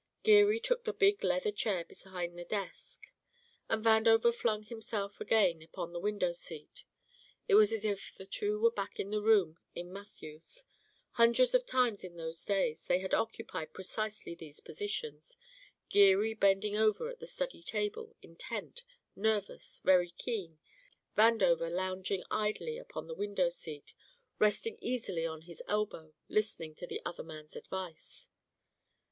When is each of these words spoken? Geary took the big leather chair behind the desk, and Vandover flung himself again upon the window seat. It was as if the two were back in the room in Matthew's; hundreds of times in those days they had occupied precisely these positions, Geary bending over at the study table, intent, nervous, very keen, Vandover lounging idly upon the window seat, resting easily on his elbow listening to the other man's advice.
Geary 0.23 0.59
took 0.59 0.83
the 0.83 0.93
big 0.93 1.23
leather 1.23 1.51
chair 1.51 1.85
behind 1.85 2.35
the 2.35 2.43
desk, 2.43 3.01
and 3.69 3.85
Vandover 3.85 4.33
flung 4.33 4.63
himself 4.63 5.21
again 5.21 5.61
upon 5.61 5.93
the 5.93 5.99
window 5.99 6.33
seat. 6.33 6.85
It 7.47 7.53
was 7.53 7.71
as 7.71 7.85
if 7.85 8.15
the 8.15 8.25
two 8.25 8.59
were 8.59 8.71
back 8.71 8.99
in 8.99 9.11
the 9.11 9.21
room 9.21 9.59
in 9.75 9.93
Matthew's; 9.93 10.63
hundreds 11.11 11.53
of 11.53 11.67
times 11.67 12.03
in 12.03 12.15
those 12.17 12.43
days 12.43 12.85
they 12.85 12.97
had 12.97 13.13
occupied 13.13 13.73
precisely 13.75 14.33
these 14.33 14.59
positions, 14.59 15.37
Geary 15.89 16.33
bending 16.33 16.75
over 16.75 17.07
at 17.07 17.19
the 17.19 17.27
study 17.27 17.61
table, 17.61 18.15
intent, 18.23 18.81
nervous, 19.15 19.81
very 19.85 20.09
keen, 20.09 20.57
Vandover 21.15 21.69
lounging 21.69 22.23
idly 22.31 22.79
upon 22.79 23.05
the 23.05 23.13
window 23.13 23.49
seat, 23.49 23.93
resting 24.39 24.79
easily 24.81 25.27
on 25.27 25.41
his 25.41 25.61
elbow 25.67 26.15
listening 26.27 26.73
to 26.73 26.87
the 26.87 27.03
other 27.05 27.23
man's 27.23 27.55
advice. 27.55 28.29